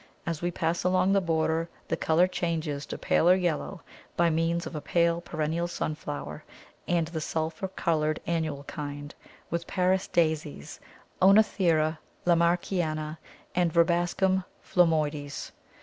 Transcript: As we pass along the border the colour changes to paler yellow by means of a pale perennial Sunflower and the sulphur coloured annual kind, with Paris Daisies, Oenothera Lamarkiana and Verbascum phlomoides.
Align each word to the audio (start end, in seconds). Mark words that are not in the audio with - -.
As 0.25 0.41
we 0.41 0.49
pass 0.49 0.83
along 0.83 1.13
the 1.13 1.21
border 1.21 1.69
the 1.87 1.95
colour 1.95 2.25
changes 2.27 2.87
to 2.87 2.97
paler 2.97 3.35
yellow 3.35 3.83
by 4.17 4.31
means 4.31 4.65
of 4.65 4.75
a 4.75 4.81
pale 4.81 5.21
perennial 5.21 5.67
Sunflower 5.67 6.43
and 6.87 7.07
the 7.09 7.21
sulphur 7.21 7.67
coloured 7.67 8.19
annual 8.25 8.63
kind, 8.63 9.13
with 9.51 9.67
Paris 9.67 10.07
Daisies, 10.07 10.79
Oenothera 11.21 11.99
Lamarkiana 12.25 13.19
and 13.53 13.71
Verbascum 13.71 14.43
phlomoides. 14.65 15.51